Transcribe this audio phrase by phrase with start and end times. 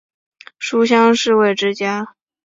[0.57, 2.15] 书香世胄之家。